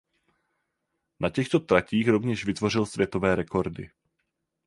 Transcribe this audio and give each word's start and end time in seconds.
Na 1.19 1.29
těchto 1.29 1.59
tratích 1.59 2.07
rovněž 2.09 2.45
vytvořil 2.45 2.85
světové 2.85 3.35
rekordy. 3.35 3.89